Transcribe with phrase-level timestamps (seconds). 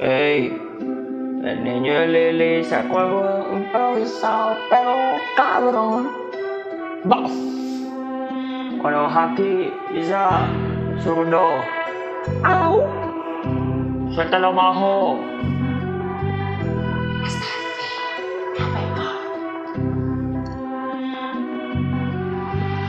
[0.00, 0.56] Ey,
[1.42, 4.94] el niño de Lili sacó algo improvisado, pero
[5.36, 6.08] cabrón.
[7.02, 7.32] ¡Baf!
[8.80, 9.72] Bueno, aquí,
[10.08, 10.46] ya,
[11.02, 11.48] zurdo.
[12.44, 12.84] ¡Au!
[14.14, 15.18] Suéltalo, majo.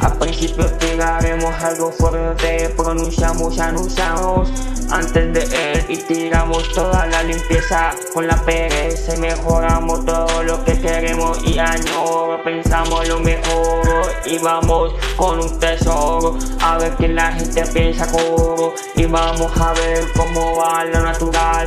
[0.02, 4.50] Al principio tiraremos algo fuerte, pronunciamos, anunciamos
[4.90, 10.64] antes de él y tiramos toda la limpieza con la pereza y mejoramos todo lo
[10.64, 13.80] que queremos y añoro, pensamos lo mejor
[14.26, 16.38] y vamos con un tesoro.
[16.62, 18.74] A ver que la gente piensa coro.
[18.96, 20.99] Y vamos a ver cómo va lo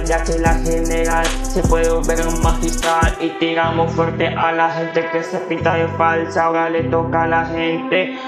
[0.05, 5.23] ya que la general se puede ver magistral y tiramos fuerte a la gente que
[5.23, 8.19] se pinta de falsa ahora le toca a la gente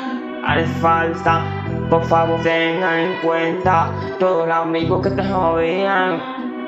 [0.52, 1.42] es falsa.
[1.88, 6.20] Por favor, tengan en cuenta todos los amigos que te vean.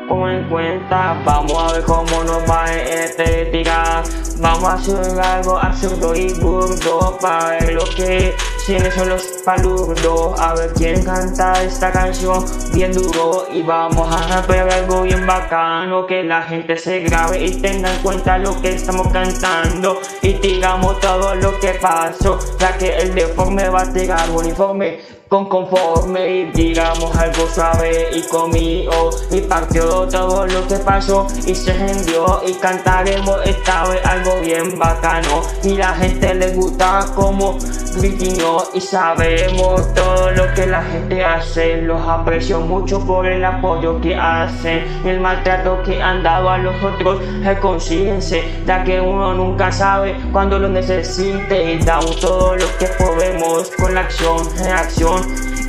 [0.09, 4.04] Pongan en cuenta, vamos a ver cómo nos va este tirar.
[4.38, 8.34] Vamos a hacer algo absurdo y burdo para ver lo que
[8.66, 10.38] tienen son los palurdos.
[10.38, 13.46] A ver quién canta esta canción bien duro.
[13.52, 16.06] Y vamos a hacer algo bien bacano.
[16.06, 20.01] Que la gente se grabe y tenga en cuenta lo que estamos cantando.
[20.20, 22.38] Y digamos todo lo que pasó.
[22.59, 28.23] Ya que el deforme va a tirar uniforme con conforme y digamos algo suave y
[28.28, 34.26] conmigo y partió todo lo que pasó y se rendió y cantaremos esta vez algo
[34.41, 35.43] bien bacano.
[35.63, 37.59] Y la gente le gusta como
[37.96, 41.83] gritiño y sabemos todo lo que la gente hace.
[41.83, 44.85] Los aprecio mucho por el apoyo que hacen.
[45.05, 47.21] El maltrato que han dado a los otros
[47.60, 51.74] consíguense ya que uno nunca sabe cuando lo necesite.
[51.74, 55.23] Y damos todo lo que podemos con la acción en acción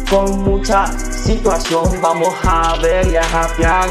[0.09, 1.83] con mucha situación.
[2.01, 3.89] Vamos a ver y a rapear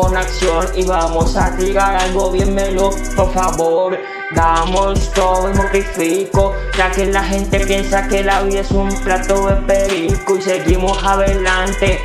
[0.00, 2.90] con acción y vamos a tirar algo bien melo.
[3.16, 3.98] Por favor
[4.34, 9.48] damos todo y mortifico ya que la gente piensa que la vida es un plato
[9.48, 11.98] de perico y seguimos adelante.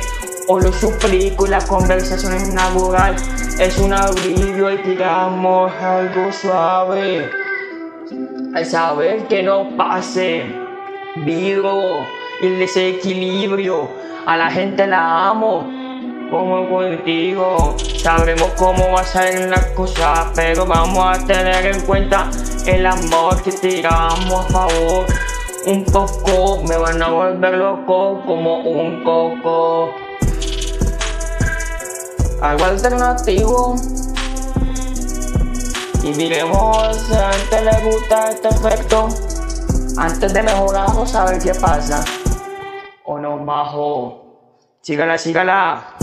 [0.48, 3.16] Os lo suplico y la conversación es natural
[3.58, 7.30] es un abrigo y tiramos algo suave.
[8.54, 10.44] Al saber que no pase
[11.16, 12.04] vivo
[12.42, 13.88] el desequilibrio.
[14.26, 15.83] A la gente la amo,
[16.30, 17.76] como contigo.
[18.02, 22.30] Sabremos cómo va a ser la cosa, pero vamos a tener en cuenta
[22.66, 25.06] el amor que tiramos a favor.
[25.66, 29.94] Un poco me van a volver loco como un coco.
[32.40, 33.76] Algo alternativo.
[36.02, 39.08] Y diremos si a gente le gusta este efecto.
[39.96, 42.04] Antes de mejorarlo, a ver qué pasa
[43.04, 44.24] o no bajo.
[44.80, 45.93] Sígala, sígala.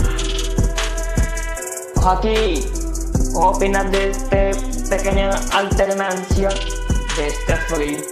[2.04, 2.64] Aquí,
[3.32, 6.48] ¿cómo opinas de esta pequeña alternancia
[7.16, 8.04] de este free?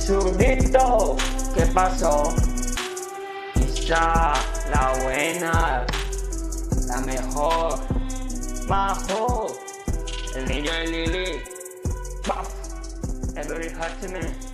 [0.00, 1.16] Zurdito,
[1.54, 2.34] ¿qué pasó?
[3.54, 4.32] Quizá
[4.70, 5.86] la buena,
[6.88, 7.78] la mejor,
[8.66, 9.46] bajo,
[10.34, 11.56] el niño de Lili.
[14.00, 14.20] To me.
[14.20, 14.45] Ow.